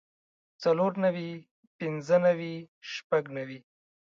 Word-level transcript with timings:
څلور 0.63 0.91
نوي 1.05 1.29
پنځۀ 1.77 2.17
نوي 2.27 2.55
شپږ 2.91 3.23
نوي 3.37 3.59